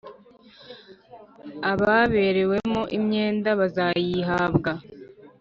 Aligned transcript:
Ababerewemo 1.71 2.79
imyenda 2.97 3.49
bazayihabwa. 3.59 4.71